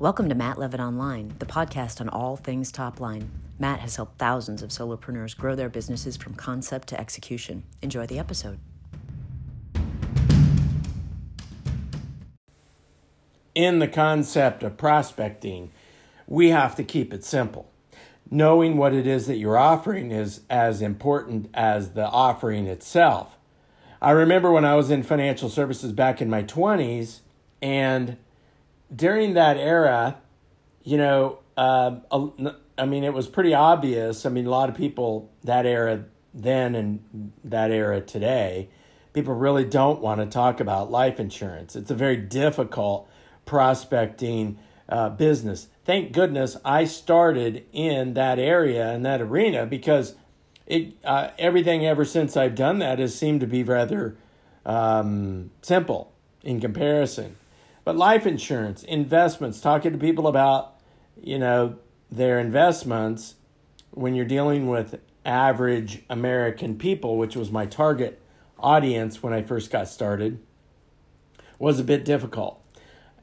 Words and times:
Welcome 0.00 0.28
to 0.28 0.36
Matt 0.36 0.60
Levitt 0.60 0.78
Online, 0.78 1.34
the 1.40 1.44
podcast 1.44 2.00
on 2.00 2.08
all 2.08 2.36
things 2.36 2.70
top 2.70 3.00
line. 3.00 3.32
Matt 3.58 3.80
has 3.80 3.96
helped 3.96 4.16
thousands 4.16 4.62
of 4.62 4.70
solopreneurs 4.70 5.36
grow 5.36 5.56
their 5.56 5.68
businesses 5.68 6.16
from 6.16 6.34
concept 6.34 6.86
to 6.90 7.00
execution. 7.00 7.64
Enjoy 7.82 8.06
the 8.06 8.16
episode. 8.16 8.60
In 13.56 13.80
the 13.80 13.88
concept 13.88 14.62
of 14.62 14.76
prospecting, 14.76 15.72
we 16.28 16.50
have 16.50 16.76
to 16.76 16.84
keep 16.84 17.12
it 17.12 17.24
simple. 17.24 17.68
Knowing 18.30 18.76
what 18.76 18.94
it 18.94 19.04
is 19.04 19.26
that 19.26 19.38
you're 19.38 19.58
offering 19.58 20.12
is 20.12 20.42
as 20.48 20.80
important 20.80 21.50
as 21.52 21.94
the 21.94 22.06
offering 22.06 22.68
itself. 22.68 23.36
I 24.00 24.12
remember 24.12 24.52
when 24.52 24.64
I 24.64 24.76
was 24.76 24.92
in 24.92 25.02
financial 25.02 25.48
services 25.48 25.90
back 25.90 26.22
in 26.22 26.30
my 26.30 26.44
20s, 26.44 27.18
and 27.60 28.16
during 28.94 29.34
that 29.34 29.56
era, 29.56 30.18
you 30.82 30.96
know, 30.96 31.38
uh, 31.56 31.96
I 32.78 32.86
mean, 32.86 33.04
it 33.04 33.12
was 33.12 33.26
pretty 33.26 33.54
obvious. 33.54 34.24
I 34.24 34.28
mean, 34.28 34.46
a 34.46 34.50
lot 34.50 34.68
of 34.68 34.76
people 34.76 35.30
that 35.44 35.66
era 35.66 36.04
then 36.32 36.74
and 36.74 37.32
that 37.44 37.70
era 37.70 38.00
today, 38.00 38.68
people 39.12 39.34
really 39.34 39.64
don't 39.64 40.00
want 40.00 40.20
to 40.20 40.26
talk 40.26 40.60
about 40.60 40.90
life 40.90 41.18
insurance. 41.18 41.74
It's 41.74 41.90
a 41.90 41.94
very 41.94 42.16
difficult 42.16 43.08
prospecting 43.44 44.58
uh, 44.88 45.10
business. 45.10 45.68
Thank 45.84 46.12
goodness 46.12 46.56
I 46.64 46.84
started 46.84 47.64
in 47.72 48.14
that 48.14 48.38
area 48.38 48.92
in 48.94 49.02
that 49.02 49.20
arena 49.20 49.66
because 49.66 50.14
it 50.66 50.94
uh, 51.04 51.30
everything 51.38 51.86
ever 51.86 52.04
since 52.04 52.36
I've 52.36 52.54
done 52.54 52.78
that 52.78 52.98
has 52.98 53.14
seemed 53.14 53.40
to 53.40 53.46
be 53.46 53.62
rather 53.62 54.16
um, 54.64 55.50
simple 55.62 56.12
in 56.42 56.60
comparison. 56.60 57.36
But 57.88 57.96
life 57.96 58.26
insurance, 58.26 58.82
investments, 58.82 59.62
talking 59.62 59.92
to 59.92 59.98
people 59.98 60.26
about, 60.26 60.74
you 61.18 61.38
know, 61.38 61.78
their 62.10 62.38
investments 62.38 63.36
when 63.92 64.14
you're 64.14 64.26
dealing 64.26 64.68
with 64.68 65.00
average 65.24 66.04
American 66.10 66.76
people, 66.76 67.16
which 67.16 67.34
was 67.34 67.50
my 67.50 67.64
target 67.64 68.20
audience 68.58 69.22
when 69.22 69.32
I 69.32 69.40
first 69.40 69.70
got 69.70 69.88
started, 69.88 70.38
was 71.58 71.80
a 71.80 71.82
bit 71.82 72.04
difficult. 72.04 72.62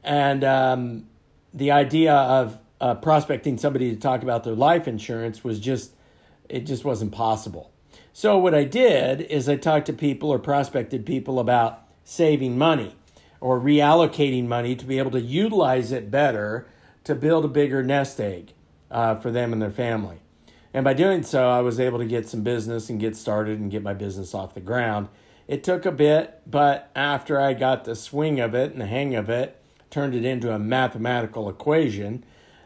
And 0.02 0.42
um, 0.42 1.06
the 1.54 1.70
idea 1.70 2.14
of 2.14 2.58
uh, 2.80 2.96
prospecting 2.96 3.58
somebody 3.58 3.94
to 3.94 3.96
talk 3.96 4.24
about 4.24 4.42
their 4.42 4.56
life 4.56 4.88
insurance 4.88 5.44
was 5.44 5.60
just, 5.60 5.92
it 6.48 6.66
just 6.66 6.84
wasn't 6.84 7.12
possible. 7.12 7.70
So, 8.12 8.36
what 8.36 8.52
I 8.52 8.64
did 8.64 9.20
is 9.20 9.48
I 9.48 9.54
talked 9.54 9.86
to 9.86 9.92
people 9.92 10.28
or 10.28 10.40
prospected 10.40 11.06
people 11.06 11.38
about 11.38 11.84
saving 12.02 12.58
money 12.58 12.96
or 13.46 13.60
reallocating 13.60 14.48
money 14.48 14.74
to 14.74 14.84
be 14.84 14.98
able 14.98 15.12
to 15.12 15.20
utilize 15.20 15.92
it 15.92 16.10
better 16.10 16.66
to 17.04 17.14
build 17.14 17.44
a 17.44 17.48
bigger 17.48 17.80
nest 17.80 18.20
egg 18.20 18.52
uh, 18.90 19.14
for 19.14 19.30
them 19.30 19.52
and 19.52 19.62
their 19.62 19.70
family. 19.70 20.18
And 20.74 20.82
by 20.82 20.94
doing 20.94 21.22
so, 21.22 21.48
I 21.48 21.60
was 21.60 21.78
able 21.78 22.00
to 22.00 22.06
get 22.06 22.28
some 22.28 22.42
business 22.42 22.90
and 22.90 22.98
get 22.98 23.14
started 23.14 23.60
and 23.60 23.70
get 23.70 23.84
my 23.84 23.94
business 23.94 24.34
off 24.34 24.54
the 24.54 24.60
ground. 24.60 25.06
It 25.46 25.62
took 25.62 25.86
a 25.86 25.92
bit, 25.92 26.40
but 26.44 26.90
after 26.96 27.40
I 27.40 27.52
got 27.52 27.84
the 27.84 27.94
swing 27.94 28.40
of 28.40 28.52
it 28.52 28.72
and 28.72 28.80
the 28.80 28.86
hang 28.86 29.14
of 29.14 29.30
it, 29.30 29.62
turned 29.90 30.16
it 30.16 30.24
into 30.24 30.52
a 30.52 30.58
mathematical 30.58 31.48
equation, 31.48 32.24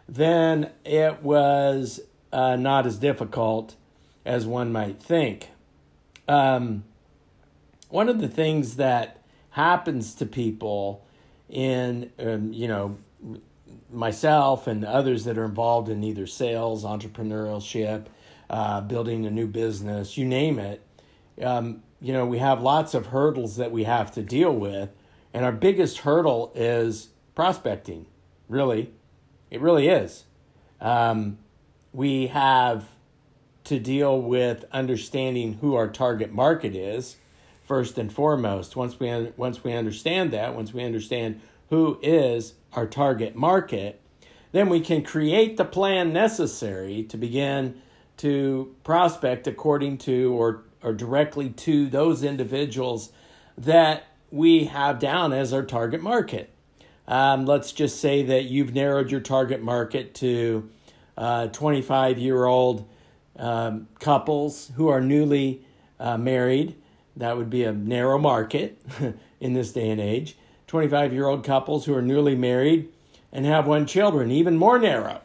then 0.08 0.70
it 0.86 1.22
was 1.22 2.00
uh, 2.32 2.56
not 2.56 2.86
as 2.86 2.96
difficult 2.96 3.76
as 4.24 4.46
one 4.46 4.72
might 4.72 4.98
think. 4.98 5.50
Um, 6.26 6.84
one 7.90 8.08
of 8.08 8.18
the 8.18 8.28
things 8.28 8.76
that 8.76 9.19
happens 9.50 10.14
to 10.14 10.26
people 10.26 11.04
in 11.48 12.10
um, 12.18 12.52
you 12.52 12.68
know 12.68 12.96
myself 13.92 14.66
and 14.66 14.84
others 14.84 15.24
that 15.24 15.36
are 15.36 15.44
involved 15.44 15.88
in 15.88 16.04
either 16.04 16.26
sales 16.26 16.84
entrepreneurship 16.84 18.06
uh, 18.48 18.80
building 18.80 19.26
a 19.26 19.30
new 19.30 19.46
business 19.46 20.16
you 20.16 20.24
name 20.24 20.58
it 20.58 20.80
um, 21.42 21.82
you 22.00 22.12
know 22.12 22.26
we 22.26 22.38
have 22.38 22.60
lots 22.60 22.94
of 22.94 23.06
hurdles 23.06 23.56
that 23.56 23.70
we 23.70 23.84
have 23.84 24.12
to 24.12 24.22
deal 24.22 24.54
with. 24.54 24.90
And 25.32 25.44
our 25.44 25.52
biggest 25.52 25.98
hurdle 25.98 26.50
is 26.54 27.10
prospecting 27.34 28.06
really. 28.48 28.92
It 29.50 29.60
really 29.60 29.88
is. 29.88 30.24
Um, 30.80 31.38
we 31.92 32.28
have 32.28 32.88
to 33.64 33.78
deal 33.78 34.20
with 34.20 34.64
understanding 34.72 35.54
who 35.60 35.74
our 35.74 35.88
target 35.88 36.32
market 36.32 36.74
is 36.74 37.16
first 37.70 37.98
and 37.98 38.12
foremost. 38.12 38.74
Once 38.74 38.98
we 38.98 39.08
once 39.36 39.62
we 39.62 39.72
understand 39.72 40.32
that, 40.32 40.56
once 40.56 40.74
we 40.74 40.82
understand 40.82 41.40
who 41.68 42.00
is 42.02 42.54
our 42.72 42.84
target 42.84 43.36
market, 43.36 44.00
then 44.50 44.68
we 44.68 44.80
can 44.80 45.04
create 45.04 45.56
the 45.56 45.64
plan 45.64 46.12
necessary 46.12 47.04
to 47.04 47.16
begin 47.16 47.80
to 48.16 48.74
prospect 48.82 49.46
according 49.46 49.96
to 49.96 50.32
or 50.32 50.64
or 50.82 50.92
directly 50.92 51.48
to 51.48 51.88
those 51.88 52.24
individuals 52.24 53.12
that 53.56 54.02
we 54.32 54.64
have 54.64 54.98
down 54.98 55.32
as 55.32 55.52
our 55.52 55.62
target 55.62 56.02
market. 56.02 56.50
Um, 57.06 57.46
let's 57.46 57.70
just 57.70 58.00
say 58.00 58.24
that 58.24 58.46
you've 58.46 58.74
narrowed 58.74 59.12
your 59.12 59.20
target 59.20 59.62
market 59.62 60.12
to 60.16 60.68
25 61.52 62.16
uh, 62.16 62.20
year 62.20 62.46
old 62.46 62.88
um, 63.36 63.86
couples 64.00 64.72
who 64.74 64.88
are 64.88 65.00
newly 65.00 65.64
uh, 66.00 66.18
married 66.18 66.74
that 67.20 67.36
would 67.36 67.50
be 67.50 67.64
a 67.64 67.72
narrow 67.72 68.18
market 68.18 68.80
in 69.40 69.52
this 69.54 69.72
day 69.72 69.90
and 69.90 70.00
age. 70.00 70.36
25 70.66 71.12
year 71.12 71.26
old 71.26 71.44
couples 71.44 71.84
who 71.84 71.94
are 71.94 72.02
newly 72.02 72.34
married 72.34 72.88
and 73.32 73.44
have 73.46 73.66
one 73.66 73.86
children, 73.86 74.30
even 74.30 74.56
more 74.56 74.78
narrow. 74.78 75.20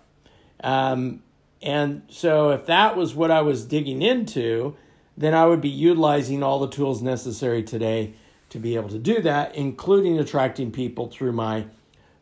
Um, 0.64 1.22
and 1.62 2.04
so, 2.10 2.52
if 2.52 2.66
that 2.68 2.96
was 2.96 3.16
what 3.16 3.32
I 3.32 3.42
was 3.42 3.66
digging 3.66 4.02
into, 4.02 4.76
then 5.18 5.34
I 5.34 5.46
would 5.46 5.62
be 5.62 5.70
utilizing 5.70 6.44
all 6.44 6.60
the 6.60 6.70
tools 6.70 7.02
necessary 7.02 7.64
today 7.64 8.14
to 8.50 8.60
be 8.60 8.76
able 8.76 8.90
to 8.90 9.00
do 9.00 9.22
that, 9.22 9.56
including 9.56 10.20
attracting 10.20 10.72
people 10.72 11.08
through 11.08 11.32
my 11.32 11.66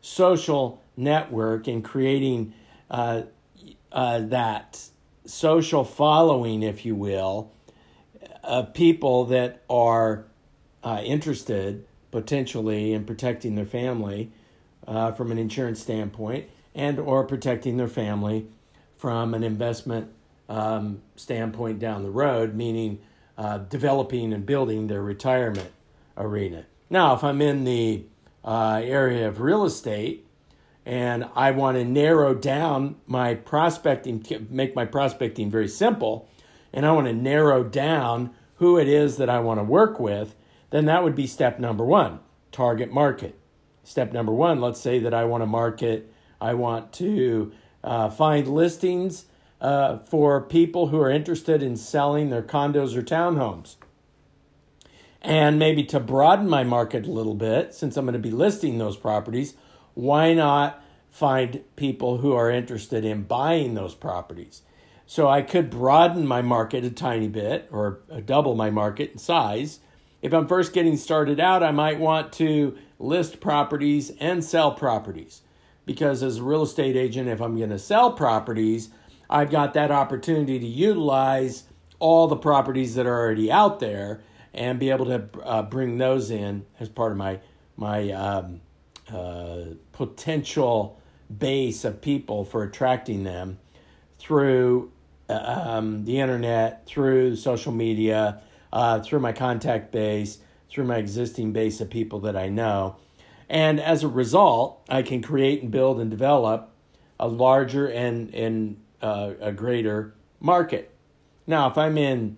social 0.00 0.82
network 0.96 1.66
and 1.66 1.84
creating 1.84 2.54
uh, 2.90 3.22
uh, 3.92 4.20
that 4.20 4.88
social 5.26 5.84
following, 5.84 6.62
if 6.62 6.84
you 6.84 6.94
will, 6.94 7.50
of 8.46 8.74
people 8.74 9.24
that 9.26 9.62
are 9.68 10.24
uh, 10.82 11.00
interested 11.04 11.84
potentially 12.10 12.92
in 12.92 13.04
protecting 13.04 13.54
their 13.54 13.66
family 13.66 14.30
uh, 14.86 15.10
from 15.12 15.32
an 15.32 15.38
insurance 15.38 15.80
standpoint 15.80 16.48
and 16.74 16.98
or 16.98 17.24
protecting 17.24 17.76
their 17.76 17.88
family 17.88 18.46
from 18.96 19.34
an 19.34 19.42
investment 19.42 20.10
um, 20.48 21.00
standpoint 21.16 21.78
down 21.78 22.02
the 22.02 22.10
road 22.10 22.54
meaning 22.54 23.00
uh, 23.36 23.58
developing 23.58 24.32
and 24.32 24.46
building 24.46 24.86
their 24.86 25.02
retirement 25.02 25.70
arena. 26.16 26.64
Now 26.90 27.14
if 27.14 27.24
i'm 27.24 27.40
in 27.40 27.64
the 27.64 28.04
uh, 28.44 28.80
area 28.84 29.26
of 29.26 29.40
real 29.40 29.64
estate 29.64 30.26
and 30.86 31.24
i 31.34 31.50
want 31.50 31.76
to 31.78 31.84
narrow 31.84 32.34
down 32.34 32.96
my 33.06 33.34
prospecting 33.34 34.24
make 34.50 34.76
my 34.76 34.84
prospecting 34.84 35.50
very 35.50 35.68
simple 35.68 36.28
and 36.74 36.84
I 36.84 36.92
want 36.92 37.06
to 37.06 37.12
narrow 37.14 37.62
down 37.62 38.34
who 38.56 38.76
it 38.76 38.88
is 38.88 39.16
that 39.16 39.30
I 39.30 39.38
want 39.38 39.60
to 39.60 39.64
work 39.64 39.98
with, 39.98 40.34
then 40.70 40.84
that 40.86 41.04
would 41.04 41.14
be 41.14 41.26
step 41.26 41.58
number 41.58 41.84
one 41.84 42.18
target 42.52 42.92
market. 42.92 43.38
Step 43.84 44.12
number 44.12 44.32
one, 44.32 44.60
let's 44.60 44.80
say 44.80 44.98
that 44.98 45.14
I 45.14 45.24
want 45.24 45.42
to 45.42 45.46
market, 45.46 46.12
I 46.40 46.54
want 46.54 46.92
to 46.94 47.52
uh, 47.82 48.10
find 48.10 48.48
listings 48.48 49.26
uh, 49.60 49.98
for 49.98 50.40
people 50.40 50.88
who 50.88 51.00
are 51.00 51.10
interested 51.10 51.62
in 51.62 51.76
selling 51.76 52.30
their 52.30 52.42
condos 52.42 52.96
or 52.96 53.02
townhomes. 53.02 53.76
And 55.22 55.58
maybe 55.58 55.84
to 55.84 56.00
broaden 56.00 56.48
my 56.48 56.64
market 56.64 57.06
a 57.06 57.10
little 57.10 57.34
bit, 57.34 57.72
since 57.72 57.96
I'm 57.96 58.04
going 58.04 58.12
to 58.14 58.18
be 58.18 58.30
listing 58.30 58.78
those 58.78 58.96
properties, 58.96 59.54
why 59.94 60.34
not 60.34 60.82
find 61.10 61.62
people 61.76 62.18
who 62.18 62.32
are 62.32 62.50
interested 62.50 63.04
in 63.04 63.22
buying 63.22 63.74
those 63.74 63.94
properties? 63.94 64.62
So 65.06 65.28
I 65.28 65.42
could 65.42 65.70
broaden 65.70 66.26
my 66.26 66.42
market 66.42 66.84
a 66.84 66.90
tiny 66.90 67.28
bit 67.28 67.68
or 67.70 68.00
double 68.24 68.54
my 68.54 68.70
market 68.70 69.12
in 69.12 69.18
size. 69.18 69.80
If 70.22 70.32
I'm 70.32 70.48
first 70.48 70.72
getting 70.72 70.96
started 70.96 71.38
out, 71.38 71.62
I 71.62 71.70
might 71.70 72.00
want 72.00 72.32
to 72.34 72.76
list 72.98 73.40
properties 73.40 74.10
and 74.18 74.42
sell 74.42 74.72
properties. 74.72 75.42
Because 75.84 76.22
as 76.22 76.38
a 76.38 76.42
real 76.42 76.62
estate 76.62 76.96
agent, 76.96 77.28
if 77.28 77.42
I'm 77.42 77.56
going 77.56 77.70
to 77.70 77.78
sell 77.78 78.12
properties, 78.12 78.88
I've 79.28 79.50
got 79.50 79.74
that 79.74 79.90
opportunity 79.90 80.58
to 80.58 80.66
utilize 80.66 81.64
all 81.98 82.26
the 82.26 82.36
properties 82.36 82.94
that 82.94 83.06
are 83.06 83.18
already 83.18 83.52
out 83.52 83.80
there 83.80 84.22
and 84.54 84.78
be 84.78 84.90
able 84.90 85.06
to 85.06 85.28
uh, 85.42 85.62
bring 85.62 85.98
those 85.98 86.30
in 86.30 86.64
as 86.80 86.88
part 86.88 87.12
of 87.12 87.18
my 87.18 87.40
my 87.76 88.10
um, 88.12 88.60
uh, 89.12 89.64
potential 89.92 91.00
base 91.36 91.84
of 91.84 92.00
people 92.00 92.44
for 92.44 92.62
attracting 92.62 93.24
them 93.24 93.58
through 94.18 94.92
um, 95.28 96.04
the 96.04 96.18
internet, 96.18 96.86
through 96.86 97.36
social 97.36 97.72
media, 97.72 98.40
uh, 98.72 99.00
through 99.00 99.20
my 99.20 99.32
contact 99.32 99.92
base, 99.92 100.38
through 100.70 100.84
my 100.84 100.96
existing 100.96 101.52
base 101.52 101.80
of 101.80 101.90
people 101.90 102.20
that 102.20 102.36
I 102.36 102.48
know. 102.48 102.96
And 103.48 103.80
as 103.80 104.02
a 104.02 104.08
result, 104.08 104.84
I 104.88 105.02
can 105.02 105.22
create 105.22 105.62
and 105.62 105.70
build 105.70 106.00
and 106.00 106.10
develop 106.10 106.70
a 107.20 107.28
larger 107.28 107.86
and, 107.86 108.34
and 108.34 108.80
uh, 109.00 109.32
a 109.40 109.52
greater 109.52 110.14
market. 110.40 110.90
Now, 111.46 111.70
if 111.70 111.78
I'm 111.78 111.98
in 111.98 112.36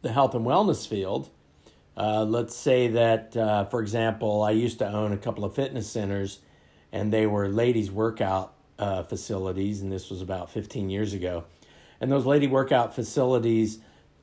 the 0.00 0.12
health 0.12 0.34
and 0.34 0.44
wellness 0.44 0.88
field, 0.88 1.30
uh, 1.96 2.24
let's 2.24 2.56
say 2.56 2.88
that, 2.88 3.36
uh, 3.36 3.66
for 3.66 3.80
example, 3.80 4.42
I 4.42 4.52
used 4.52 4.78
to 4.78 4.88
own 4.88 5.12
a 5.12 5.18
couple 5.18 5.44
of 5.44 5.54
fitness 5.54 5.88
centers 5.88 6.40
and 6.90 7.12
they 7.12 7.26
were 7.26 7.48
ladies' 7.48 7.90
workout 7.90 8.54
uh, 8.78 9.02
facilities, 9.02 9.80
and 9.80 9.90
this 9.90 10.10
was 10.10 10.20
about 10.20 10.50
15 10.50 10.90
years 10.90 11.14
ago. 11.14 11.44
And 12.02 12.10
those 12.10 12.26
lady 12.26 12.48
workout 12.48 12.96
facilities, 12.96 13.78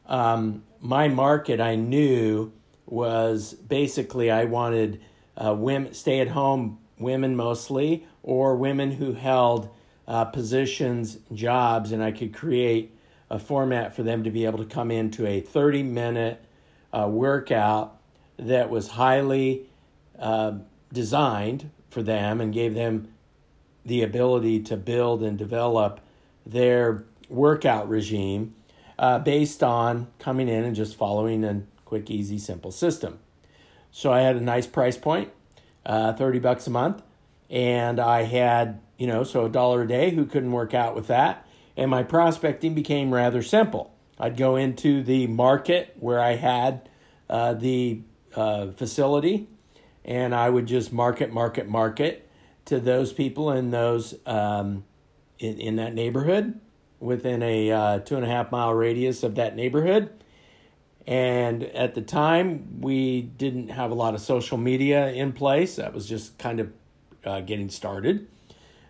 um, 0.05 0.63
my 0.81 1.07
market 1.07 1.61
I 1.61 1.75
knew 1.75 2.51
was 2.85 3.53
basically 3.53 4.29
I 4.29 4.43
wanted 4.43 5.01
uh, 5.37 5.53
women, 5.53 5.93
stay 5.93 6.19
at 6.19 6.27
home 6.27 6.79
women 6.97 7.37
mostly, 7.37 8.05
or 8.21 8.57
women 8.57 8.91
who 8.91 9.13
held 9.13 9.69
uh, 10.09 10.25
positions, 10.25 11.19
jobs, 11.33 11.93
and 11.93 12.03
I 12.03 12.11
could 12.11 12.33
create 12.33 12.93
a 13.29 13.39
format 13.39 13.95
for 13.95 14.03
them 14.03 14.25
to 14.25 14.29
be 14.29 14.43
able 14.43 14.57
to 14.59 14.65
come 14.65 14.91
into 14.91 15.25
a 15.25 15.39
30 15.39 15.83
minute 15.83 16.43
uh, 16.91 17.07
workout 17.09 17.97
that 18.35 18.69
was 18.69 18.89
highly 18.89 19.67
uh, 20.19 20.51
designed 20.91 21.69
for 21.91 22.03
them 22.03 22.41
and 22.41 22.53
gave 22.53 22.73
them 22.73 23.13
the 23.85 24.03
ability 24.03 24.63
to 24.63 24.75
build 24.75 25.23
and 25.23 25.37
develop 25.37 26.01
their 26.45 27.05
workout 27.29 27.87
regime 27.87 28.55
uh, 28.97 29.19
based 29.19 29.63
on 29.63 30.07
coming 30.19 30.49
in 30.49 30.65
and 30.65 30.75
just 30.75 30.95
following 30.95 31.43
a 31.45 31.63
quick, 31.85 32.09
easy, 32.09 32.37
simple 32.37 32.71
system. 32.71 33.19
So 33.91 34.11
I 34.11 34.21
had 34.21 34.35
a 34.35 34.41
nice 34.41 34.67
price 34.67 34.97
point, 34.97 35.31
uh, 35.85 36.13
30 36.13 36.39
bucks 36.39 36.67
a 36.67 36.69
month, 36.69 37.01
and 37.49 37.99
I 37.99 38.23
had, 38.23 38.81
you 38.97 39.07
know, 39.07 39.23
so 39.23 39.45
a 39.45 39.49
dollar 39.49 39.83
a 39.83 39.87
day. 39.87 40.11
Who 40.11 40.25
couldn't 40.25 40.51
work 40.51 40.73
out 40.73 40.95
with 40.95 41.07
that? 41.07 41.47
And 41.77 41.89
my 41.89 42.03
prospecting 42.03 42.75
became 42.75 43.13
rather 43.13 43.41
simple. 43.41 43.95
I'd 44.19 44.35
go 44.35 44.57
into 44.57 45.01
the 45.01 45.27
market 45.27 45.95
where 45.99 46.19
I 46.19 46.35
had 46.35 46.89
uh, 47.29 47.53
the 47.53 48.01
uh, 48.35 48.71
facility, 48.71 49.47
and 50.03 50.35
I 50.35 50.49
would 50.49 50.65
just 50.65 50.91
market, 50.91 51.31
market, 51.31 51.67
market 51.67 52.29
to 52.65 52.79
those 52.79 53.13
people 53.13 53.51
in 53.51 53.71
those 53.71 54.13
um, 54.25 54.83
in, 55.39 55.57
in 55.59 55.75
that 55.77 55.93
neighborhood 55.93 56.59
within 57.00 57.42
a 57.44 57.72
uh, 57.72 58.00
two 58.00 58.16
and 58.16 58.25
a 58.25 58.28
half 58.28 58.51
mile 58.51 58.74
radius 58.74 59.24
of 59.24 59.36
that 59.36 59.56
neighborhood. 59.56 60.10
And 61.07 61.63
at 61.63 61.96
the 61.96 62.01
time, 62.01 62.81
we 62.81 63.22
didn't 63.22 63.69
have 63.69 63.92
a 63.92 63.96
lot 63.96 64.13
of 64.13 64.22
social 64.22 64.57
media 64.57 65.12
in 65.12 65.34
place. 65.34 65.78
That 65.78 65.94
was 65.94 66.07
just 66.07 66.38
kind 66.38 66.60
of 66.60 66.72
uh, 67.25 67.42
getting 67.42 67.69
started. 67.69 68.28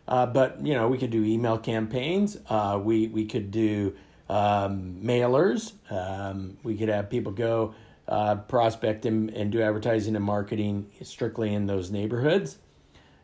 Uh, 0.08 0.26
but 0.26 0.66
you 0.66 0.74
know, 0.74 0.88
we 0.88 0.98
could 0.98 1.12
do 1.12 1.24
email 1.24 1.58
campaigns. 1.58 2.38
Uh, 2.50 2.80
we 2.82 3.08
we 3.08 3.26
could 3.26 3.52
do 3.52 3.96
um, 4.28 4.98
mailers. 5.04 5.74
Um, 5.92 6.58
we 6.64 6.76
could 6.78 6.90
have 6.90 7.10
people 7.10 7.32
go 7.32 7.76
uh, 8.08 8.36
prospect 8.36 9.06
and, 9.06 9.30
and 9.30 9.52
do 9.52 9.62
advertising 9.62 10.16
and 10.16 10.26
marketing 10.26 10.88
strictly 11.04 11.54
in 11.54 11.68
those 11.68 11.92
neighborhoods. 11.92 12.58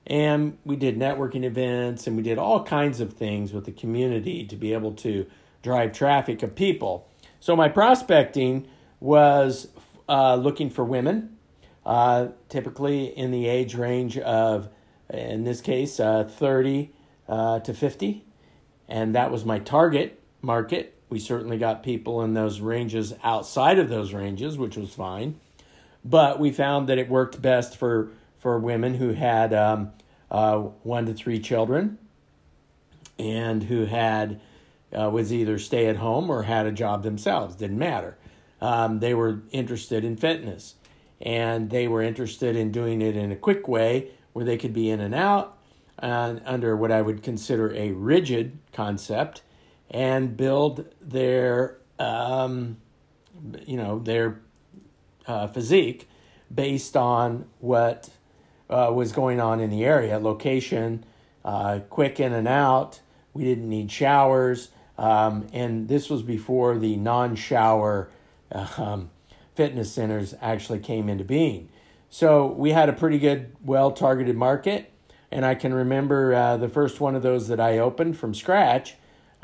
And 0.07 0.57
we 0.63 0.75
did 0.75 0.97
networking 0.97 1.43
events 1.43 2.05
and 2.05 2.15
we 2.15 2.23
did 2.23 2.37
all 2.37 2.63
kinds 2.63 2.99
of 2.99 3.13
things 3.13 3.53
with 3.53 3.65
the 3.65 3.71
community 3.71 4.45
to 4.45 4.55
be 4.55 4.73
able 4.73 4.93
to 4.93 5.25
drive 5.63 5.93
traffic 5.93 6.43
of 6.43 6.55
people. 6.55 7.09
So 7.39 7.55
my 7.55 7.69
prospecting 7.69 8.67
was 8.99 9.67
uh, 10.07 10.35
looking 10.35 10.69
for 10.69 10.83
women, 10.83 11.37
uh, 11.85 12.27
typically 12.49 13.05
in 13.05 13.31
the 13.31 13.47
age 13.47 13.75
range 13.75 14.17
of, 14.17 14.69
in 15.09 15.43
this 15.43 15.61
case, 15.61 15.99
uh, 15.99 16.23
30 16.25 16.91
uh, 17.27 17.59
to 17.59 17.73
50. 17.73 18.23
And 18.87 19.15
that 19.15 19.31
was 19.31 19.43
my 19.45 19.59
target 19.59 20.21
market. 20.41 20.95
We 21.09 21.19
certainly 21.19 21.57
got 21.57 21.83
people 21.83 22.21
in 22.21 22.33
those 22.33 22.59
ranges 22.59 23.13
outside 23.23 23.79
of 23.79 23.89
those 23.89 24.13
ranges, 24.13 24.57
which 24.57 24.77
was 24.77 24.93
fine. 24.93 25.39
But 26.03 26.39
we 26.39 26.51
found 26.51 26.89
that 26.89 26.99
it 26.99 27.09
worked 27.09 27.41
best 27.41 27.77
for, 27.77 28.11
for 28.45 28.59
women 28.59 28.93
who 28.93 29.11
had 29.11 29.55
um, 29.55 29.91
uh, 30.29 30.57
one 30.83 31.07
to 31.07 31.15
three 31.15 31.39
children 31.39 31.97
and 33.17 33.63
who 33.63 33.85
had 33.85 34.39
uh, 34.95 35.09
was 35.09 35.33
either 35.33 35.57
stay 35.57 35.87
at 35.87 35.95
home 35.95 36.29
or 36.29 36.43
had 36.43 36.67
a 36.67 36.71
job 36.71 37.01
themselves. 37.01 37.55
Didn't 37.55 37.79
matter. 37.79 38.19
Um, 38.61 38.99
they 38.99 39.15
were 39.15 39.41
interested 39.49 40.05
in 40.05 40.15
fitness 40.15 40.75
and 41.19 41.71
they 41.71 41.87
were 41.87 42.03
interested 42.03 42.55
in 42.55 42.71
doing 42.71 43.01
it 43.01 43.17
in 43.17 43.31
a 43.31 43.35
quick 43.35 43.67
way 43.67 44.11
where 44.33 44.45
they 44.45 44.57
could 44.59 44.73
be 44.73 44.91
in 44.91 44.99
and 44.99 45.15
out 45.15 45.57
uh, 45.97 46.35
under 46.45 46.77
what 46.77 46.91
I 46.91 47.01
would 47.01 47.23
consider 47.23 47.73
a 47.73 47.93
rigid 47.93 48.59
concept 48.73 49.41
and 49.89 50.37
build 50.37 50.85
their 51.01 51.77
um, 51.97 52.77
you 53.65 53.77
know 53.77 53.97
their 53.97 54.39
uh, 55.25 55.47
physique 55.47 56.07
based 56.53 56.95
on 56.95 57.47
what 57.57 58.11
uh, 58.69 58.91
was 58.93 59.11
going 59.11 59.39
on 59.39 59.59
in 59.59 59.69
the 59.69 59.83
area. 59.85 60.19
Location 60.19 61.05
uh, 61.43 61.79
quick 61.89 62.19
in 62.19 62.33
and 62.33 62.47
out. 62.47 62.99
We 63.33 63.43
didn't 63.43 63.69
need 63.69 63.91
showers. 63.91 64.69
Um, 64.97 65.47
and 65.51 65.87
this 65.87 66.09
was 66.09 66.23
before 66.23 66.77
the 66.77 66.95
non-shower 66.95 68.09
um, 68.77 69.09
fitness 69.53 69.91
centers 69.91 70.33
actually 70.41 70.79
came 70.79 71.09
into 71.09 71.23
being. 71.23 71.69
So 72.09 72.47
we 72.47 72.71
had 72.71 72.87
a 72.87 72.93
pretty 72.93 73.19
good 73.19 73.55
well 73.63 73.91
targeted 73.91 74.37
market. 74.37 74.91
And 75.31 75.43
i 75.45 75.53
can 75.55 75.73
remember 75.73 76.33
uh, 76.33 76.55
the 76.55 76.69
first 76.69 77.01
one 77.01 77.13
of 77.15 77.23
those 77.23 77.49
that 77.49 77.59
i 77.59 77.79
opened 77.79 78.15
from 78.17 78.33
scratch 78.33 78.95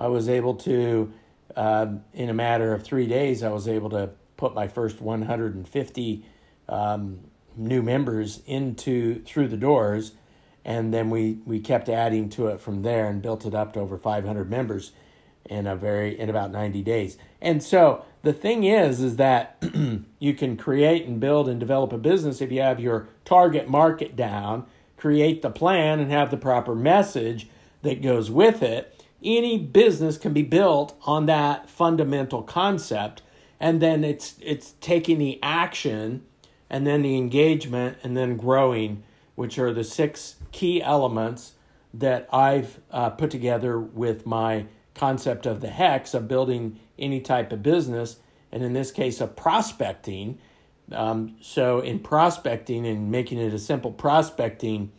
I 0.02 0.08
was 0.08 0.28
able 0.30 0.56
to, 0.56 1.14
uh, 1.56 1.88
in 2.14 2.30
a 2.30 2.34
matter 2.34 2.74
of 2.74 2.84
three 2.84 3.06
days, 3.06 3.44
I 3.44 3.50
was 3.50 3.68
able 3.68 3.92
to 3.92 4.10
put 4.36 4.56
my 4.56 4.68
first 4.68 5.00
150 5.00 6.26
um, 6.68 7.20
new 7.56 7.82
members 7.82 8.42
into 8.46 9.22
through 9.24 9.48
the 9.48 9.58
doors, 9.58 10.14
and 10.64 10.94
then 10.94 11.10
we 11.10 11.40
we 11.46 11.60
kept 11.60 11.90
adding 11.90 12.30
to 12.30 12.48
it 12.48 12.60
from 12.60 12.82
there 12.82 13.08
and 13.08 13.22
built 13.22 13.46
it 13.46 13.54
up 13.54 13.74
to 13.74 13.80
over 13.80 13.98
500 13.98 14.50
members 14.50 14.92
in 15.46 15.68
a 15.68 15.76
very 15.76 16.18
in 16.20 16.30
about 16.30 16.52
90 16.52 16.82
days. 16.84 17.18
And 17.42 17.62
so 17.64 18.06
the 18.24 18.34
thing 18.34 18.64
is 18.64 19.02
is 19.02 19.16
that 19.18 19.64
you 20.20 20.34
can 20.34 20.58
create 20.58 21.06
and 21.06 21.20
build 21.20 21.50
and 21.50 21.60
develop 21.60 21.94
a 21.94 21.98
business 21.98 22.42
if 22.42 22.52
you 22.52 22.62
have 22.62 22.80
your 22.80 23.08
target 23.26 23.68
market 23.68 24.16
down, 24.16 24.66
create 24.98 25.42
the 25.42 25.50
plan 25.50 26.00
and 26.00 26.12
have 26.12 26.32
the 26.32 26.38
proper 26.38 26.76
message 26.76 27.48
that 27.82 28.02
goes 28.02 28.30
with 28.30 28.62
it 28.62 29.02
any 29.24 29.58
business 29.58 30.18
can 30.18 30.34
be 30.34 30.42
built 30.42 30.96
on 31.04 31.26
that 31.28 31.70
fundamental 31.70 32.42
concept 32.42 33.22
and 33.60 33.82
then 33.82 34.04
it's 34.04 34.36
it's 34.42 34.74
taking 34.82 35.20
the 35.20 35.40
action 35.44 36.24
and 36.72 36.88
then 36.88 37.04
the 37.04 37.16
engagement 37.16 37.98
and 38.02 38.18
then 38.18 38.36
growing 38.36 39.04
which 39.36 39.60
are 39.60 39.72
the 39.72 39.84
six 39.84 40.38
key 40.52 40.82
elements 40.82 41.54
that 41.94 42.28
i've 42.34 42.80
uh, 42.90 43.12
put 43.12 43.30
together 43.30 43.80
with 43.80 44.26
my 44.26 44.66
concept 44.96 45.46
of 45.46 45.62
the 45.62 45.70
hex 45.70 46.16
of 46.16 46.28
building 46.28 46.80
any 46.98 47.22
type 47.22 47.52
of 47.52 47.62
business 47.62 48.18
and 48.52 48.64
in 48.64 48.74
this 48.74 48.92
case 48.92 49.22
of 49.22 49.36
prospecting 49.36 50.40
um, 50.92 51.36
so 51.42 51.80
in 51.80 52.00
prospecting 52.00 52.88
and 52.88 53.12
making 53.12 53.38
it 53.38 53.54
a 53.54 53.60
simple 53.60 53.92
prospecting 53.92 54.92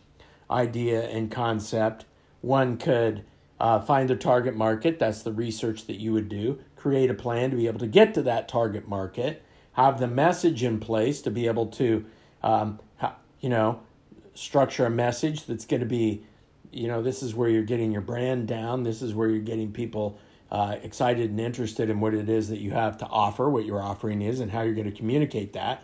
idea 0.50 1.02
and 1.08 1.30
concept 1.30 2.04
one 2.42 2.76
could 2.76 3.24
uh, 3.62 3.78
find 3.80 4.10
the 4.10 4.16
target 4.16 4.56
market. 4.56 4.98
That's 4.98 5.22
the 5.22 5.32
research 5.32 5.86
that 5.86 6.00
you 6.00 6.12
would 6.12 6.28
do. 6.28 6.58
Create 6.76 7.10
a 7.10 7.14
plan 7.14 7.50
to 7.50 7.56
be 7.56 7.68
able 7.68 7.78
to 7.78 7.86
get 7.86 8.12
to 8.14 8.22
that 8.22 8.48
target 8.48 8.88
market. 8.88 9.42
Have 9.72 9.98
the 9.98 10.08
message 10.08 10.62
in 10.62 10.78
place 10.78 11.22
to 11.22 11.30
be 11.30 11.46
able 11.46 11.66
to, 11.66 12.04
um, 12.42 12.78
you 13.40 13.48
know, 13.48 13.80
structure 14.34 14.86
a 14.86 14.90
message 14.90 15.46
that's 15.46 15.64
going 15.64 15.80
to 15.80 15.86
be, 15.86 16.24
you 16.70 16.88
know, 16.88 17.02
this 17.02 17.22
is 17.22 17.34
where 17.34 17.48
you're 17.48 17.62
getting 17.62 17.92
your 17.92 18.00
brand 18.02 18.48
down. 18.48 18.82
This 18.82 19.02
is 19.02 19.14
where 19.14 19.28
you're 19.28 19.40
getting 19.40 19.72
people 19.72 20.18
uh, 20.50 20.76
excited 20.82 21.30
and 21.30 21.40
interested 21.40 21.88
in 21.88 22.00
what 22.00 22.14
it 22.14 22.28
is 22.28 22.50
that 22.50 22.58
you 22.58 22.70
have 22.72 22.98
to 22.98 23.06
offer, 23.06 23.48
what 23.48 23.64
your 23.64 23.80
offering 23.80 24.20
is, 24.20 24.40
and 24.40 24.50
how 24.50 24.62
you're 24.62 24.74
going 24.74 24.90
to 24.90 24.96
communicate 24.96 25.54
that. 25.54 25.82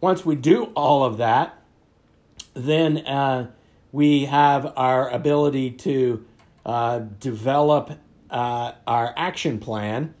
Once 0.00 0.24
we 0.24 0.34
do 0.34 0.64
all 0.74 1.04
of 1.04 1.18
that, 1.18 1.56
then 2.54 2.98
uh, 2.98 3.48
we 3.92 4.24
have 4.24 4.72
our 4.76 5.08
ability 5.10 5.70
to 5.70 6.24
uh, 6.66 6.98
develop 7.20 7.92
uh, 8.30 8.72
our 8.86 9.14
action 9.16 9.58
plan. 9.58 10.14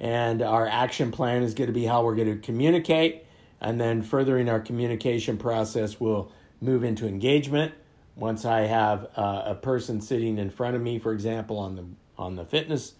And 0.00 0.42
our 0.42 0.66
action 0.66 1.10
plan 1.10 1.42
is 1.42 1.54
going 1.54 1.68
to 1.68 1.72
be 1.72 1.84
how 1.84 2.04
we're 2.04 2.14
going 2.14 2.34
to 2.34 2.44
communicate. 2.44 3.24
And 3.60 3.80
then, 3.80 4.02
furthering 4.02 4.48
our 4.48 4.60
communication 4.60 5.38
process, 5.38 5.98
we'll 5.98 6.30
move 6.60 6.84
into 6.84 7.06
engagement. 7.06 7.72
Once 8.14 8.44
I 8.44 8.60
have 8.60 9.08
uh, 9.16 9.42
a 9.46 9.54
person 9.54 10.00
sitting 10.00 10.38
in 10.38 10.50
front 10.50 10.76
of 10.76 10.82
me, 10.82 10.98
for 10.98 11.12
example, 11.12 11.58
on 11.58 11.76
the 11.76 11.84
on 12.18 12.36
the 12.36 12.44
fitness 12.44 12.94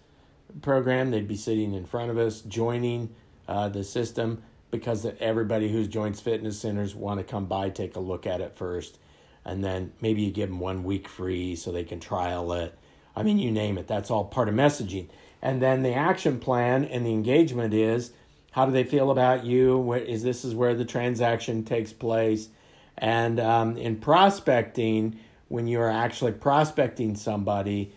program, 0.61 1.11
they'd 1.11 1.27
be 1.27 1.35
sitting 1.35 1.73
in 1.73 1.85
front 1.85 2.11
of 2.11 2.17
us, 2.17 2.41
joining 2.41 3.13
uh, 3.47 3.69
the 3.69 3.83
system 3.83 4.43
because 4.71 5.05
everybody 5.19 5.71
who 5.71 5.85
joins 5.87 6.19
fitness 6.19 6.59
centers 6.59 6.93
want 6.93 7.19
to 7.19 7.23
come 7.23 7.45
by, 7.45 7.69
take 7.69 7.95
a 7.95 7.99
look 7.99 8.27
at 8.27 8.41
it 8.41 8.55
first, 8.55 8.99
and 9.45 9.63
then 9.63 9.91
maybe 10.01 10.21
you 10.21 10.31
give 10.31 10.49
them 10.49 10.59
one 10.59 10.83
week 10.83 11.07
free 11.07 11.55
so 11.55 11.71
they 11.71 11.83
can 11.83 11.99
trial 11.99 12.51
it. 12.53 12.77
I 13.15 13.23
mean, 13.23 13.39
you 13.39 13.51
name 13.51 13.77
it. 13.77 13.87
That's 13.87 14.11
all 14.11 14.25
part 14.25 14.49
of 14.49 14.55
messaging. 14.55 15.07
And 15.41 15.61
then 15.61 15.83
the 15.83 15.93
action 15.93 16.39
plan 16.39 16.85
and 16.85 17.05
the 17.05 17.11
engagement 17.11 17.73
is 17.73 18.11
how 18.51 18.65
do 18.65 18.71
they 18.71 18.83
feel 18.83 19.11
about 19.11 19.45
you? 19.45 19.93
Is 19.93 20.23
this 20.23 20.43
is 20.43 20.55
where 20.55 20.73
the 20.73 20.85
transaction 20.85 21.63
takes 21.63 21.93
place? 21.93 22.49
And 22.97 23.39
um, 23.39 23.77
in 23.77 23.97
prospecting, 23.97 25.19
when 25.47 25.67
you 25.67 25.79
are 25.79 25.91
actually 25.91 26.31
prospecting 26.31 27.15
somebody, 27.15 27.93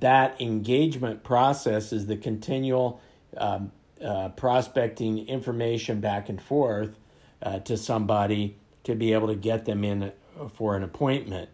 that 0.00 0.40
engagement 0.40 1.24
process 1.24 1.92
is 1.92 2.06
the 2.06 2.16
continual 2.16 3.00
um, 3.36 3.72
uh, 4.02 4.28
prospecting 4.30 5.26
information 5.26 6.00
back 6.00 6.28
and 6.28 6.40
forth 6.40 6.96
uh, 7.42 7.58
to 7.60 7.76
somebody 7.76 8.56
to 8.84 8.94
be 8.94 9.12
able 9.12 9.28
to 9.28 9.34
get 9.34 9.64
them 9.64 9.82
in 9.84 10.12
for 10.54 10.76
an 10.76 10.82
appointment. 10.82 11.48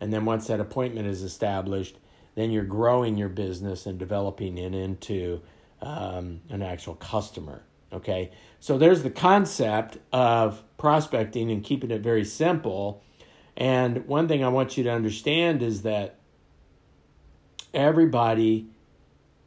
And 0.00 0.12
then 0.12 0.24
once 0.24 0.46
that 0.48 0.60
appointment 0.60 1.06
is 1.06 1.22
established, 1.22 1.96
then 2.36 2.52
you're 2.52 2.64
growing 2.64 3.16
your 3.16 3.28
business 3.28 3.86
and 3.86 3.98
developing 3.98 4.56
it 4.58 4.74
into 4.74 5.40
um, 5.82 6.40
an 6.48 6.62
actual 6.62 6.94
customer. 6.94 7.64
Okay, 7.92 8.30
so 8.60 8.78
there's 8.78 9.02
the 9.02 9.10
concept 9.10 9.98
of 10.12 10.62
prospecting 10.76 11.50
and 11.50 11.64
keeping 11.64 11.90
it 11.90 12.02
very 12.02 12.24
simple. 12.24 13.02
And 13.56 14.06
one 14.06 14.28
thing 14.28 14.44
I 14.44 14.48
want 14.48 14.76
you 14.76 14.84
to 14.84 14.90
understand 14.90 15.62
is 15.62 15.82
that 15.82 16.18
everybody 17.72 18.68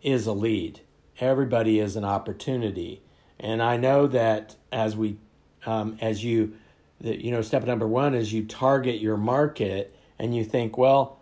is 0.01 0.25
a 0.25 0.33
lead, 0.33 0.81
everybody 1.19 1.79
is 1.79 1.95
an 1.95 2.05
opportunity. 2.05 3.03
And 3.39 3.61
I 3.61 3.77
know 3.77 4.07
that 4.07 4.55
as 4.71 4.97
we, 4.97 5.17
um, 5.65 5.97
as 6.01 6.23
you, 6.23 6.55
that 7.01 7.19
you 7.19 7.31
know, 7.31 7.41
step 7.41 7.65
number 7.65 7.87
one 7.87 8.15
is 8.15 8.33
you 8.33 8.45
target 8.45 8.99
your 8.99 9.17
market 9.17 9.95
and 10.17 10.35
you 10.35 10.43
think, 10.43 10.77
well, 10.77 11.19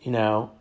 you 0.00 0.12
know, 0.12 0.52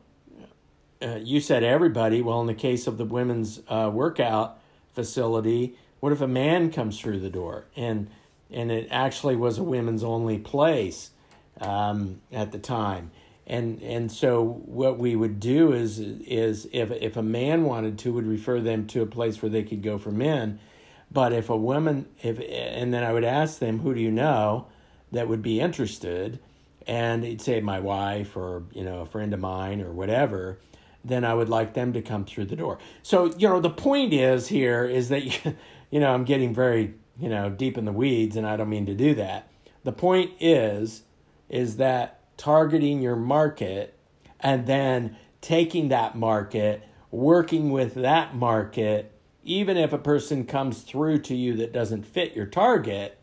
uh, 1.01 1.19
you 1.21 1.39
said 1.39 1.63
everybody. 1.63 2.21
Well, 2.21 2.41
in 2.41 2.47
the 2.47 2.53
case 2.53 2.87
of 2.87 2.97
the 2.97 3.05
women's 3.05 3.61
uh, 3.67 3.89
workout 3.93 4.59
facility, 4.93 5.75
what 5.99 6.11
if 6.11 6.21
a 6.21 6.27
man 6.27 6.71
comes 6.71 6.99
through 6.99 7.19
the 7.19 7.29
door 7.29 7.65
and 7.75 8.09
and 8.51 8.71
it 8.71 8.87
actually 8.89 9.35
was 9.35 9.59
a 9.59 9.63
women's 9.63 10.03
only 10.03 10.39
place 10.39 11.11
um, 11.61 12.21
at 12.31 12.51
the 12.51 12.59
time? 12.59 13.11
And 13.47 13.81
and 13.81 14.11
so 14.11 14.43
what 14.43 14.97
we 14.99 15.15
would 15.15 15.39
do 15.39 15.73
is 15.73 15.99
is 15.99 16.67
if 16.71 16.91
if 16.91 17.17
a 17.17 17.23
man 17.23 17.63
wanted 17.63 17.97
to, 17.99 18.13
would 18.13 18.27
refer 18.27 18.59
them 18.59 18.85
to 18.87 19.01
a 19.01 19.05
place 19.05 19.41
where 19.41 19.49
they 19.49 19.63
could 19.63 19.81
go 19.81 19.97
for 19.97 20.11
men. 20.11 20.59
But 21.11 21.33
if 21.33 21.49
a 21.49 21.57
woman, 21.57 22.07
if 22.21 22.39
and 22.39 22.93
then 22.93 23.03
I 23.03 23.13
would 23.13 23.23
ask 23.23 23.59
them, 23.59 23.79
who 23.79 23.95
do 23.95 24.01
you 24.01 24.11
know 24.11 24.67
that 25.11 25.27
would 25.27 25.41
be 25.41 25.59
interested? 25.59 26.39
And 26.85 27.23
they'd 27.23 27.41
say 27.41 27.61
my 27.61 27.79
wife 27.79 28.35
or 28.35 28.63
you 28.73 28.83
know 28.83 28.99
a 29.01 29.05
friend 29.05 29.33
of 29.33 29.39
mine 29.39 29.81
or 29.81 29.91
whatever 29.91 30.59
then 31.03 31.23
I 31.23 31.33
would 31.33 31.49
like 31.49 31.73
them 31.73 31.93
to 31.93 32.01
come 32.01 32.25
through 32.25 32.45
the 32.45 32.55
door. 32.55 32.77
So, 33.03 33.33
you 33.37 33.47
know, 33.47 33.59
the 33.59 33.69
point 33.69 34.13
is 34.13 34.47
here 34.47 34.85
is 34.85 35.09
that 35.09 35.23
you, 35.91 35.99
know, 35.99 36.13
I'm 36.13 36.25
getting 36.25 36.53
very, 36.53 36.93
you 37.19 37.29
know, 37.29 37.49
deep 37.49 37.77
in 37.77 37.85
the 37.85 37.91
weeds 37.91 38.35
and 38.35 38.45
I 38.45 38.57
don't 38.57 38.69
mean 38.69 38.85
to 38.87 38.95
do 38.95 39.15
that. 39.15 39.49
The 39.83 39.91
point 39.91 40.31
is 40.39 41.03
is 41.47 41.77
that 41.77 42.19
targeting 42.37 43.01
your 43.01 43.15
market 43.15 43.97
and 44.39 44.67
then 44.67 45.17
taking 45.41 45.89
that 45.89 46.15
market, 46.15 46.83
working 47.11 47.71
with 47.71 47.95
that 47.95 48.35
market, 48.35 49.11
even 49.43 49.77
if 49.77 49.93
a 49.93 49.97
person 49.97 50.45
comes 50.45 50.81
through 50.81 51.17
to 51.19 51.35
you 51.35 51.55
that 51.55 51.73
doesn't 51.73 52.05
fit 52.05 52.35
your 52.35 52.45
target, 52.45 53.17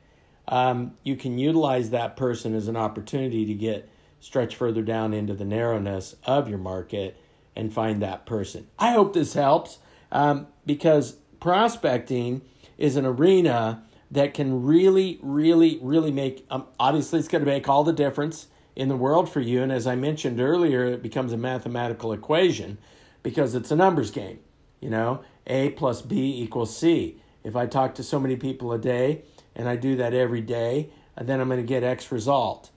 um, 0.48 0.94
you 1.02 1.16
can 1.16 1.38
utilize 1.38 1.90
that 1.90 2.16
person 2.16 2.54
as 2.54 2.68
an 2.68 2.76
opportunity 2.76 3.44
to 3.46 3.54
get 3.54 3.88
stretch 4.20 4.56
further 4.56 4.82
down 4.82 5.12
into 5.12 5.34
the 5.34 5.44
narrowness 5.44 6.16
of 6.24 6.48
your 6.48 6.58
market 6.58 7.20
and 7.56 7.72
find 7.72 8.02
that 8.02 8.26
person. 8.26 8.68
I 8.78 8.92
hope 8.92 9.14
this 9.14 9.32
helps 9.32 9.78
um, 10.12 10.46
because 10.64 11.16
prospecting 11.40 12.42
is 12.78 12.96
an 12.96 13.06
arena 13.06 13.82
that 14.10 14.34
can 14.34 14.62
really, 14.62 15.18
really, 15.22 15.78
really 15.82 16.12
make, 16.12 16.46
um, 16.50 16.66
obviously, 16.78 17.18
it's 17.18 17.28
going 17.28 17.44
to 17.44 17.50
make 17.50 17.68
all 17.68 17.82
the 17.82 17.92
difference 17.92 18.46
in 18.76 18.88
the 18.88 18.96
world 18.96 19.28
for 19.30 19.40
you. 19.40 19.62
And 19.62 19.72
as 19.72 19.86
I 19.86 19.96
mentioned 19.96 20.40
earlier, 20.40 20.84
it 20.84 21.02
becomes 21.02 21.32
a 21.32 21.36
mathematical 21.36 22.12
equation 22.12 22.78
because 23.22 23.54
it's 23.54 23.70
a 23.70 23.76
numbers 23.76 24.10
game. 24.10 24.38
You 24.80 24.90
know, 24.90 25.24
A 25.46 25.70
plus 25.70 26.02
B 26.02 26.40
equals 26.42 26.76
C. 26.76 27.20
If 27.42 27.56
I 27.56 27.66
talk 27.66 27.94
to 27.96 28.02
so 28.02 28.20
many 28.20 28.36
people 28.36 28.72
a 28.72 28.78
day 28.78 29.22
and 29.54 29.68
I 29.68 29.76
do 29.76 29.96
that 29.96 30.12
every 30.12 30.42
day, 30.42 30.90
then 31.20 31.40
I'm 31.40 31.48
going 31.48 31.60
to 31.60 31.66
get 31.66 31.82
X 31.82 32.12
result. 32.12 32.70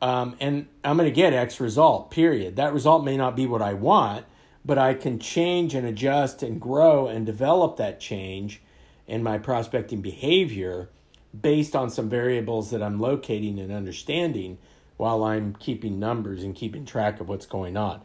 Um, 0.00 0.36
and 0.40 0.66
I'm 0.84 0.96
going 0.96 1.08
to 1.08 1.14
get 1.14 1.32
X 1.32 1.58
result, 1.60 2.10
period. 2.10 2.56
That 2.56 2.72
result 2.74 3.04
may 3.04 3.16
not 3.16 3.34
be 3.34 3.46
what 3.46 3.62
I 3.62 3.72
want, 3.72 4.26
but 4.64 4.78
I 4.78 4.94
can 4.94 5.18
change 5.18 5.74
and 5.74 5.86
adjust 5.86 6.42
and 6.42 6.60
grow 6.60 7.06
and 7.08 7.24
develop 7.24 7.76
that 7.78 8.00
change 8.00 8.60
in 9.06 9.22
my 9.22 9.38
prospecting 9.38 10.02
behavior 10.02 10.90
based 11.38 11.76
on 11.76 11.90
some 11.90 12.08
variables 12.08 12.70
that 12.70 12.82
I'm 12.82 13.00
locating 13.00 13.58
and 13.58 13.72
understanding 13.72 14.58
while 14.96 15.24
I'm 15.24 15.54
keeping 15.54 15.98
numbers 15.98 16.42
and 16.42 16.54
keeping 16.54 16.84
track 16.84 17.20
of 17.20 17.28
what's 17.28 17.46
going 17.46 17.76
on. 17.76 18.00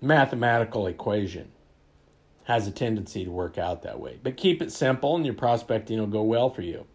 Mathematical 0.00 0.86
equation 0.86 1.52
has 2.44 2.66
a 2.66 2.70
tendency 2.70 3.24
to 3.24 3.30
work 3.30 3.56
out 3.56 3.82
that 3.82 3.98
way, 3.98 4.18
but 4.22 4.36
keep 4.36 4.60
it 4.60 4.70
simple 4.70 5.16
and 5.16 5.24
your 5.24 5.34
prospecting 5.34 5.98
will 5.98 6.06
go 6.06 6.22
well 6.22 6.50
for 6.50 6.62
you. 6.62 6.86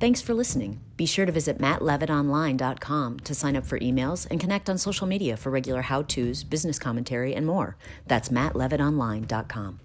Thanks 0.00 0.22
for 0.22 0.32
listening. 0.32 0.80
Be 0.96 1.04
sure 1.04 1.26
to 1.26 1.32
visit 1.32 1.58
mattlevitonline.com 1.58 3.20
to 3.20 3.34
sign 3.34 3.54
up 3.54 3.66
for 3.66 3.78
emails 3.80 4.26
and 4.30 4.40
connect 4.40 4.70
on 4.70 4.78
social 4.78 5.06
media 5.06 5.36
for 5.36 5.50
regular 5.50 5.82
how 5.82 6.00
to's, 6.00 6.42
business 6.42 6.78
commentary, 6.78 7.34
and 7.34 7.46
more. 7.46 7.76
That's 8.06 8.30
mattlevitonline.com. 8.30 9.80